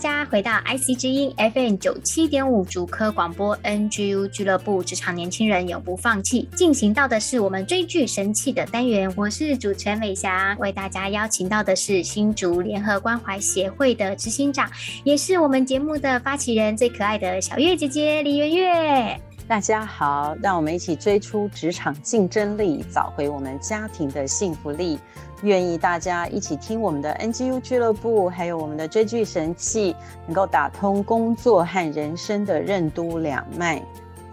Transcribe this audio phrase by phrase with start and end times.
[0.00, 6.48] 家回到 IC 之音 FM 九七点五主科广播 NGU 俱乐部，职场年轻人永不放弃。
[6.56, 14.70] 进行到的是我们追剧神器的单元，我是主持人美霞，为大家邀请到的是新竹联合关怀协会的执行长，
[15.04, 19.20] 也是我们节目的发起人，最可爱的小月姐姐李媛媛。
[19.50, 24.96] 大家好，让我们一起追出职场竞争力，找回我们家庭的幸福力。
[25.42, 33.82] 愿意大家一起听我们的 NGU 俱乐部，还有我们的追剧神器，能够打通工作和人生的任督两脉。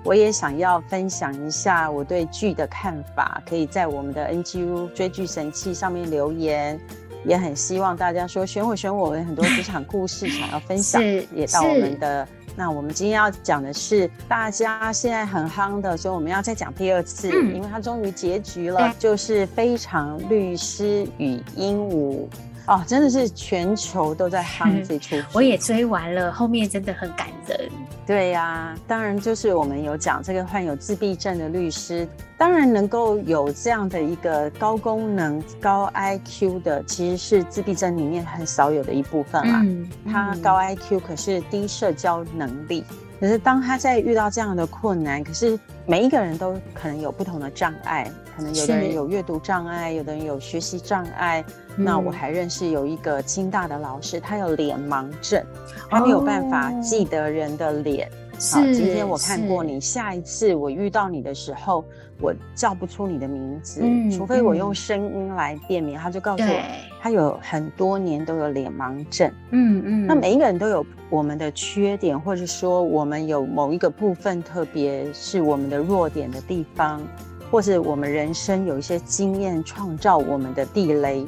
[0.04, 6.80] 我也想要分享一下我对剧的看法，可以在我们的 NGU 追剧神器上面留言。
[7.26, 11.02] 也很希望大家说选我选我，有很多职场故事想要分享，
[11.34, 12.28] 也到我们的。
[12.60, 22.26] 那我们今天要讲的是大家现在很夯的，所以我们要再讲第二次，嗯、因为它终于结局了，就是《非常律师与鹦鹉》。
[22.66, 27.70] 哦，真的是全球都在夯 这出剧，我也追完了，后面真的很感人。
[28.08, 39.62] 对呀、啊，当然就是我们有讲这个患有自闭症的律师，当然能够有这样的一个高功能、高 IQ 的，其实是自闭症里面很少有的一部分啦。
[39.66, 42.84] 嗯，他高 IQ 可是低社交能力，
[43.20, 51.44] 可是当他在遇到这样的困难，可是每一个人都可能有不同的障碍，可能有的人有阅读障碍，有的人有学习障碍。
[51.76, 55.44] 那我还认识有一个清大的老师，他有脸盲症，
[55.90, 58.12] 他没有办法记得人的脸。
[58.40, 61.84] 好，今天我看过你，下一次我遇到你的时候，
[62.22, 63.82] 我叫不出你的名字，
[64.12, 65.98] 除非我用声音来辨别。
[65.98, 66.62] 他就告诉我，
[67.02, 69.32] 他有很多年都有脸盲症。
[69.50, 70.06] 嗯嗯。
[70.06, 77.02] 那每一个人都有我们的缺点，或者说我们有某一个部分，特别是我们的弱点的地方，
[77.50, 81.26] 或是我们人生有一些经验创造我们的地雷。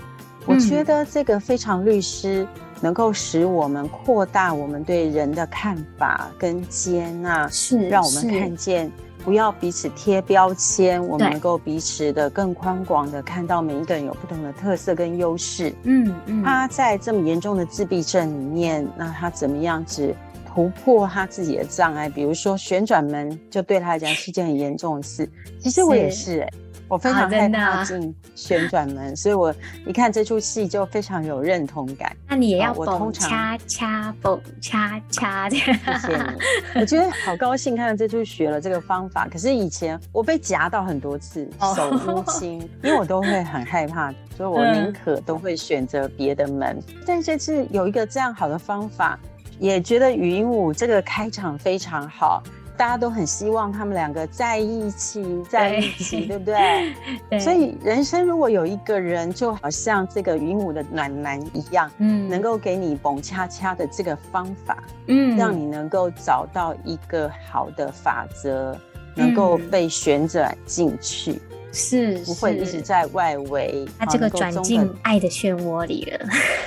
[0.49, 2.47] 我觉得这个非常律师
[2.81, 8.91] 能够使我们扩大我们对人的看法跟接纳，是让我们看见，
[9.23, 15.71] 不要彼此贴标签，我们能够彼此的更宽广的看到每一个人有不同的特色跟优势。
[15.83, 20.15] 嗯嗯，他在这么严重的自闭症里面，那他怎么样子
[20.47, 22.09] 突破他自己的障碍？
[22.09, 25.29] 比如说旋转门，就对他来讲是件很严重的事。
[25.59, 26.53] 其实我也是哎、欸。
[26.89, 29.53] 我非常害怕进旋转门，啊、所以我
[29.85, 32.11] 一看这出戏就非常有认同感。
[32.27, 35.79] 那你也要蹦恰恰蹦恰恰这样。
[35.99, 39.27] 谢谢你，我觉得好高兴看到这出学了这个方法。
[39.31, 46.75] 可是以前我被夹到很多次，手 不清，因为我都会很害怕，所以我宁可都会选择别的门。
[46.87, 49.19] 嗯、但这次有一个这样好的方法，
[49.59, 52.41] 也觉得语音舞这个开场非常好。
[52.79, 56.95] 大家都很希望他们两个在一起，在一起，对，对不对？
[57.29, 57.37] 对。
[57.37, 68.71] 所以人生如果有一个人，就好像这个云母的暖男一样，嗯，能够给你蹦恰恰的这个方法，嗯，让你能够找到一个好的法则，
[69.17, 71.37] 嗯、能够被旋转进去，
[71.73, 73.85] 是不会一直在外围。
[73.97, 76.25] 他这个转进爱的漩涡里了。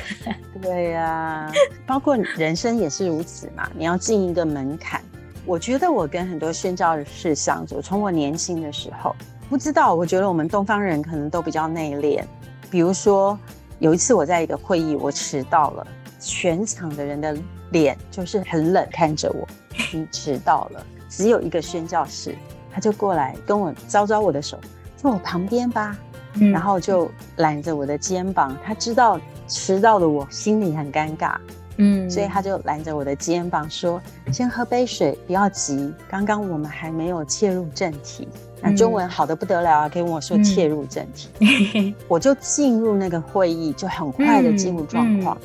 [0.60, 1.52] 对呀、啊，
[1.86, 5.00] 包括人生也是如此嘛，你要进一个门槛。
[5.44, 9.14] 我觉得我跟很多宣教士相处，从我年轻的时候，
[9.48, 12.22] 不知道，我觉得我们东方人可能都比较内敛。
[12.70, 13.38] 比如说，
[13.80, 15.86] 有一次我在一个会议，我迟到了，
[16.20, 17.36] 全场的人的
[17.70, 19.46] 脸就是很冷看着我。
[19.92, 22.34] 你迟到了，只有一个宣教士，
[22.72, 24.58] 他就过来跟我招招我的手，
[24.96, 25.96] 坐我旁边吧，
[26.34, 28.56] 嗯、然后就揽着我的肩膀。
[28.64, 31.36] 他知道迟到的我心里很尴尬。
[31.82, 34.00] 嗯，所以他就拦着我的肩膀说
[34.32, 35.92] ：“先喝杯水，不要急。
[36.08, 38.28] 刚刚我们还没有切入正题。
[38.60, 41.28] 那中文好的不得了啊，可以跟我说切入正题。
[41.74, 45.36] 嗯、 我就进入那个会议，就很快的进入状况。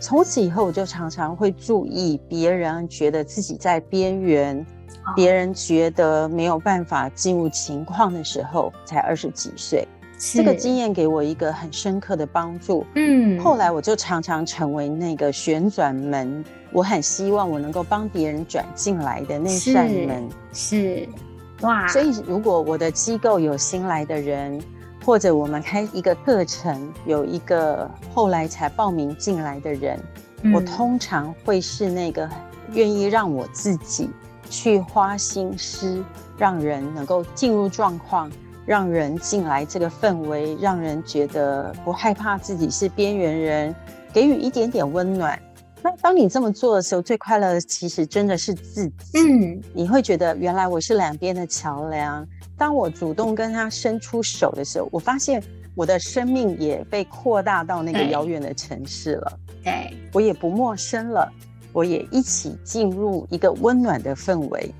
[0.00, 4.66] 从、此以后，我就常常会注意别人觉得自己在边缘，
[5.14, 9.86] 别、哦、人觉得没有办法进入情况的时候，才二十几岁。”
[10.30, 12.86] 这个经验给我一个很深刻的帮助。
[12.94, 20.28] 嗯，后来我就常常成为那个旋转门，我很希望我能够帮别人转进来的那扇门。
[20.52, 21.08] 是，是，
[21.62, 21.88] 哇！
[21.88, 24.62] 所以如果我的机构有新来的人，
[25.04, 29.98] 或者我们开一个课程，有一个后来才报名进来的人，
[30.42, 32.30] 嗯、我通常会是那个
[32.70, 34.08] 愿意让我自己
[34.48, 36.04] 去花心思，
[36.38, 38.30] 让人能够进入状况，
[38.64, 43.74] 让人进来这个氛围，让人觉得不害怕自己是边缘人，
[44.12, 45.38] 给予一点点温暖。
[45.84, 48.94] 那当你这么做的时候，最快乐的其实真的是自己。
[49.14, 52.24] 嗯，你会觉得原来我是两边的桥梁。
[52.56, 55.42] 当我主动跟他伸出手的时候，我发现
[55.74, 59.38] 我的生命也被扩大到那个遥远的城市了。
[59.64, 61.28] 对，我也不陌生了，
[61.72, 64.72] 我也一起进入一个温暖的氛围。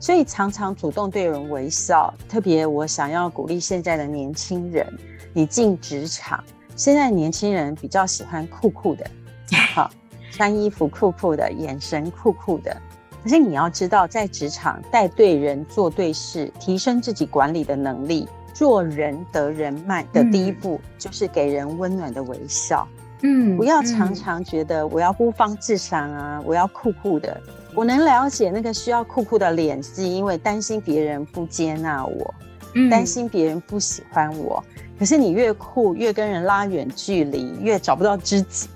[0.00, 4.92] 所以常常主动对人微笑，特别我想要鼓励现在的年轻人，
[5.32, 6.42] 你进职场，
[6.74, 9.08] 现在年轻人比较喜欢酷酷的，
[9.74, 9.88] 好。
[10.32, 12.74] 穿衣服酷酷的，眼神酷酷的。
[13.22, 22.86] 可是你要知道，在职场带对人、做对事，提升自己管理的能力，做人得人脉的第一步，嗯、就是给人温暖的微笑。
[23.22, 27.40] 嗯，不要常常觉得我要孤芳自赏啊，我要酷酷的。
[27.74, 32.34] 我能了解那个需要酷酷的脸，是因为担心别人不接纳我，
[32.74, 34.62] 嗯、担心别人不喜欢我。
[34.98, 38.68] 可是你越酷，越跟人拉远距离，越找不到知己。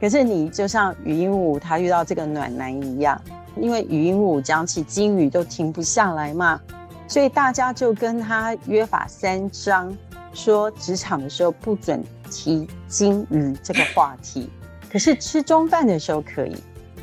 [0.00, 3.20] 可是你就像语音舞他遇到这个暖男一样，
[3.56, 6.60] 因为语音舞讲起金鱼都停不下来嘛，
[7.06, 9.96] 所以大家就跟他约法三章，
[10.38, 12.00] 说职场的时候不准
[12.30, 14.48] 提金鱼这个话题，
[14.90, 16.56] 可是吃中饭的时候可以。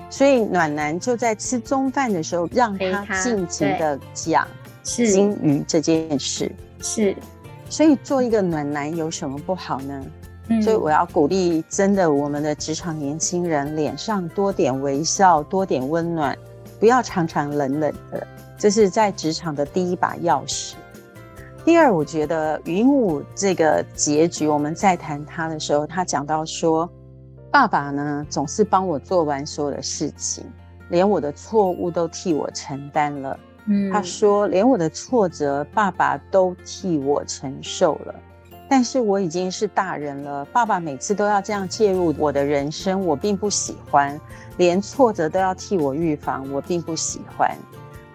[0.10, 4.48] 所以暖男就在吃中饭的时候让他尽情的讲
[4.82, 6.50] 金鱼这件事。
[6.82, 7.14] 是，
[7.70, 10.06] 所以做一个暖男有什么不好呢？
[10.64, 16.38] 所以我要鼓励，真的，我们的职场年轻人脸上多点微笑，多点温暖，
[16.80, 18.26] 不要常常冷冷的，
[18.58, 20.76] 这是在职场的第一把钥匙。
[21.66, 26.88] 第二，我觉得云武这个结局，我们在谈他的时候，他讲到说，
[27.50, 30.46] 爸爸呢总是帮我做完所有的事情，
[30.90, 33.40] 连我的错误都替我承担了。
[33.66, 38.14] 嗯，他说，连我的挫折，爸爸都替我承受了。
[38.70, 44.22] 但是我已经是大人了，爸爸每次都要这样介入我的人生，我并不喜欢，
[44.58, 47.58] 连挫折都要替我预防，我并不喜欢。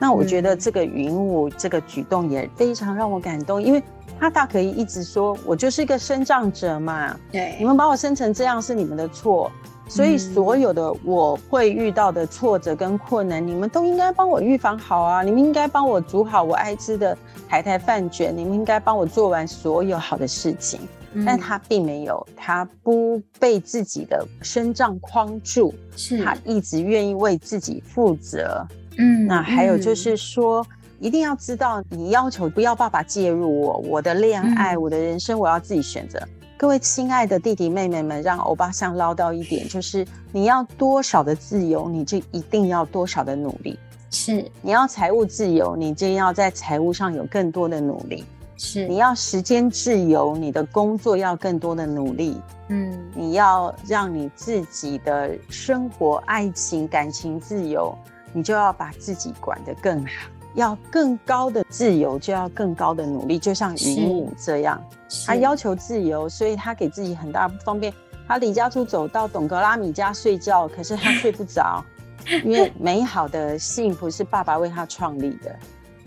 [0.00, 3.80] 那我觉得这个禹英禑这个举动也非常让我感动，因为
[4.18, 9.52] 他大可以一直说，我就是一个生长者嘛，对，你们把我生成这样是你们的错。
[9.88, 15.24] 所以，所有的我会遇到的挫折跟困难，你们都应该帮我预防好啊！
[15.24, 17.18] 你们应该帮我煮好我爱吃的
[17.48, 20.80] 海苔饭卷，你们应该帮我做完所有好的事情。
[21.26, 28.64] 但他并没有，他不被自己的身障框住，是他一直愿意为自己负责。
[29.00, 30.64] 嗯，那还有就是说，
[30.98, 36.20] 一定要知道，你要求不要爸爸介入我，我的恋爱，我的人生，我要自己选择。
[36.58, 43.78] 各位亲爱的弟弟妹妹们，让欧巴桑唠叨一点，就是你要多少的自由，你就一定要多少的努力。
[44.10, 48.22] 是，你要财务自由，你就要在财务上有更多的努力。
[48.58, 52.38] 是，你要时间自由，你的工作要更多的努力。
[52.68, 57.96] 嗯，你要让你自己的生活、爱情、感情自由，
[58.32, 60.28] 你就要把自己管得更好。
[60.54, 63.38] 要更高的自由，就要更高的努力。
[63.38, 64.82] 就像云母这样，
[65.24, 67.92] 他要求自由，所以他给自己很大不方便。
[68.26, 71.84] 他离家出走到董格拉米家睡觉，可是他睡不着，
[72.44, 75.50] 因为美好的幸福是爸爸为他创立的。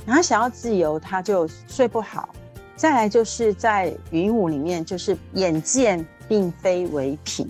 [0.05, 2.27] 然后他想要自由，他就睡不好。
[2.75, 7.47] 再来就是在禹英禑里面，就是眼见并非为凭，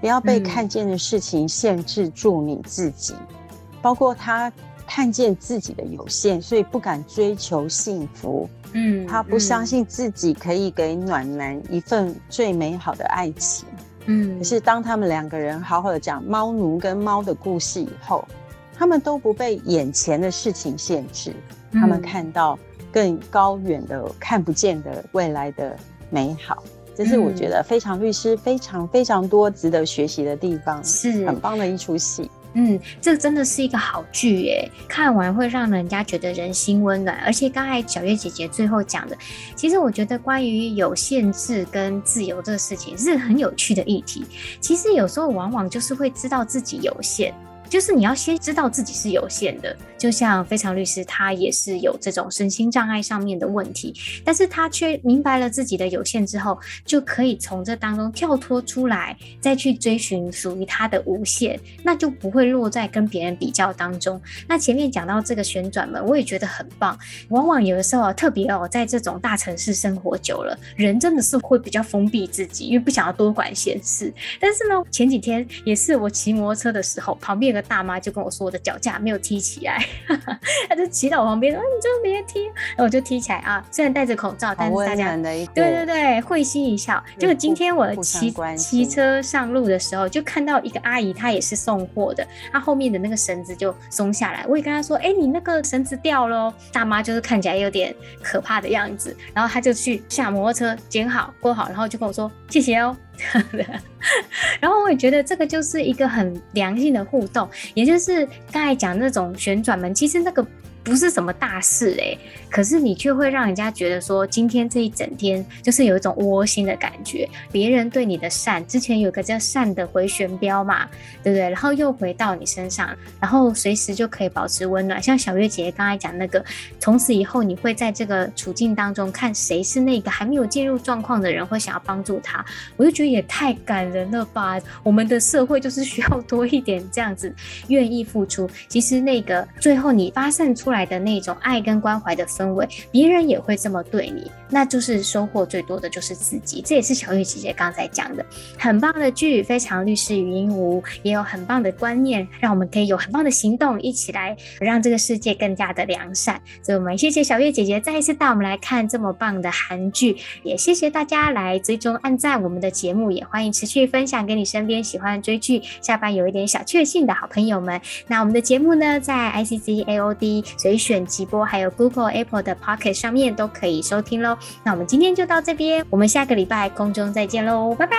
[0.00, 3.34] 不要被看见的事情限制住你自己，嗯、
[3.82, 4.52] 包括他。
[4.90, 8.48] 看见自己的有限，所以不敢追求幸福。
[8.72, 13.68] 嗯，他不相信自己可以给暖男一份最美好的爱情。
[14.06, 18.26] 嗯，可是当他们两个人好好的讲猫奴跟猫的故事以后，
[18.74, 21.36] 他们都不被眼前的事情限制，
[21.70, 22.58] 他们看到
[22.90, 25.76] 更高远的看不见的未来的
[26.08, 26.62] 美好。
[26.96, 32.30] 这是我觉得非常律师非常非常多值得学习的地方，是很棒的一出戏。
[32.54, 37.16] 嗯，这真的是一个好剧耶，看完会让人家觉得人心温暖。
[37.24, 39.16] 而且刚才小月姐姐最后讲的，
[39.54, 44.24] 其实我觉得关于有限制跟自由这个事情是很有趣的议题。
[44.60, 47.32] 其实有时候往往就是会知道自己有限，
[47.68, 49.76] 就是你要先知道自己是有限的。
[49.98, 53.92] 就像非常律师，他也是有这种身心障碍上面的问题，
[54.24, 64.20] 但是他却明白了自己的有限之后，就可以从这当中跳脱出来，再去追寻属于他的无限，那就不会落在跟别人比较当中。
[64.46, 66.96] 那前面讲到这个旋转门，我也觉得很棒。
[67.30, 74.14] 往往有的时候啊，特别哦，在这种大城市生活久了，人真的是会比较封闭自己，因为不想要多管闲事。
[74.38, 79.84] 但是呢，前几天也是我骑摩托车的时候，旁边有个大妈就跟我说，我的脚架没有踢起来。
[80.68, 82.46] 他就骑到我旁边说：“你真的别踢。”
[82.76, 87.02] 然后我就踢起来啊，虽然戴着口罩，但是大家对对对会心一笑。
[87.18, 102.96] 结果今天我骑骑车上路的时候，就看到一个阿姨，她也是送货的，她后面的那个绳子就松下来，我也跟她说：“哎、欸，你那个绳子掉了。”大妈就是看起来有点可怕的样子，然后她就去下摩托车捡好拨好，然后就跟我说：“谢谢哦。”
[104.60, 110.46] 然后我也觉得这个就是一个很良性的互动，也就是刚才讲那种旋转门，其实那个。
[110.82, 112.18] 不是什么大事诶、
[112.50, 117.28] 可是你却会让人家觉得说，今天这一整天就是有一种窝心的感觉。
[117.52, 120.88] 别人对你的善，之前有个叫善的回旋镖嘛，
[121.22, 121.40] 对不对？
[121.50, 122.88] 然后又回到你身上，
[123.20, 125.02] 然后随时就可以保持温暖。
[125.02, 126.42] 像小月姐姐刚才讲那个，
[126.78, 132.44] 从此以后你会在这个处境当中看谁是那个还没有进入状况的人，会想要帮助他。
[132.76, 134.58] 我就觉得也太感人了吧！
[134.82, 137.34] 我们的社会就是需要多一点这样子
[137.68, 138.48] 愿意付出。
[138.68, 140.88] 其实那个最后你发散出出来。
[140.88, 146.62] 的那种爱跟关怀的氛围，别人也会这么对你，那就是收获最多的就是自己。
[146.64, 148.24] 这也是小玉姐姐刚才讲的，
[148.58, 156.40] 很棒的剧，非常律师禹英禑也有很棒的观念，让我们可以有很棒的行动，一起来让这个世界更加的良善。
[156.62, 167.78] 所以我们谢谢小月姐姐再一次带我们来看这么棒的韩剧，也谢谢大家来追踪按赞我们的节目，也欢迎持续分享给你身边喜欢追剧、下班有一点小确幸的好朋友们。
[168.06, 170.44] 那我们的节目呢，在 I C C A O D。
[170.58, 174.36] 所以选直播，还有 Google、Apple 的 Pocket 上面都可以收听喽。
[174.64, 177.96] 那我们今天就到这边，我们下个礼拜空中再见喽，拜拜，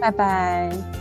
[0.00, 0.95] 拜拜。